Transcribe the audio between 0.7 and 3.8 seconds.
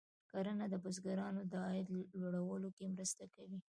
بزګرانو د عاید لوړولو کې مرسته کوي.